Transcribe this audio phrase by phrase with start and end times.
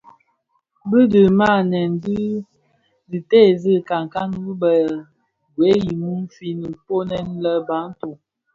[0.89, 2.17] Bi dhinanèn di
[3.09, 4.73] dhi tèèzi nkankan wu bi
[5.55, 8.09] gued i mumfin mkpoňèn lè Bantu.